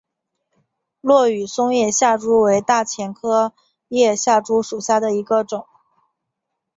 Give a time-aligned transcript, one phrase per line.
[0.99, 3.53] 落羽松叶下珠为大戟科
[3.89, 5.67] 叶下珠属下的一个种。